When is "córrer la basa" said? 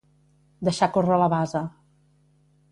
0.95-1.63